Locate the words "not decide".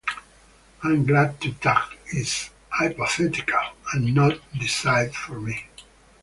4.15-5.13